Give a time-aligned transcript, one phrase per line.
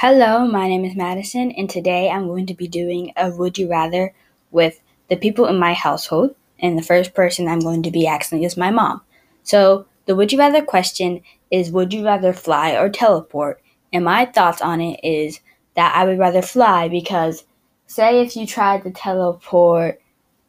[0.00, 3.70] Hello, my name is Madison, and today I'm going to be doing a Would You
[3.70, 4.12] Rather
[4.50, 6.34] with the people in my household.
[6.58, 9.00] And the first person I'm going to be asking is my mom.
[9.42, 13.62] So, the Would You Rather question is Would you rather fly or teleport?
[13.90, 15.40] And my thoughts on it is
[15.76, 17.44] that I would rather fly because,
[17.86, 19.98] say, if you tried to teleport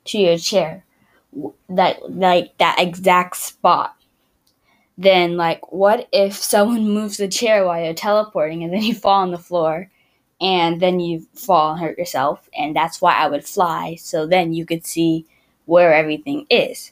[0.07, 0.84] to your chair,
[1.70, 3.95] that like that exact spot
[4.98, 9.21] then like what if someone moves the chair while you're teleporting and then you fall
[9.21, 9.89] on the floor
[10.39, 14.54] and then you fall and hurt yourself and that's why I would fly so then
[14.54, 15.25] you could see
[15.68, 16.92] where everything is.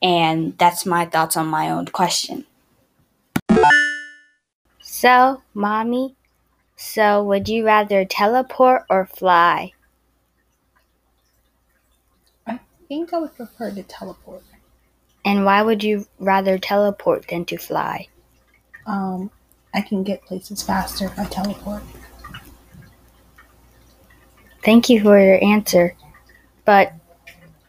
[0.00, 2.44] And that's my thoughts on my own question.
[4.80, 6.14] So, mommy,
[6.76, 9.72] so would you rather teleport or fly?
[12.46, 14.42] I think I would prefer to teleport.
[15.24, 18.08] And why would you rather teleport than to fly?
[18.86, 19.30] Um,
[19.72, 21.82] I can get places faster if I teleport.
[24.64, 25.94] Thank you for your answer.
[26.64, 26.92] But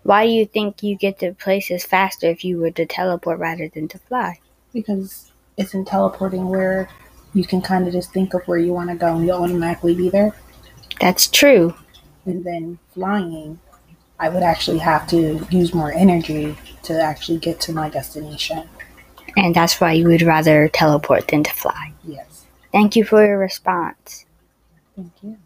[0.04, 3.70] why do you think you get to places faster if you were to teleport rather
[3.70, 4.40] than to fly?
[4.74, 6.90] Because it's in teleporting where
[7.34, 9.96] you can kind of just think of where you want to go and you'll automatically
[9.96, 10.36] be there.
[11.00, 11.74] That's true.
[12.26, 13.60] And then flying,
[14.24, 18.70] I would actually have to use more energy to actually get to my destination.
[19.36, 21.92] And that's why you would rather teleport than to fly.
[22.06, 22.46] Yes.
[22.72, 24.26] Thank you for your response.
[24.96, 25.38] Thank you.